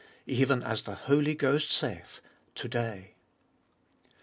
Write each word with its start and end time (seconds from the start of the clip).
Even 0.25 0.63
as 0.63 0.81
the 0.81 0.95
Holy 0.95 1.35
Ghost 1.35 1.71
saith, 1.71 2.21
To 2.55 2.67
day. 2.67 3.13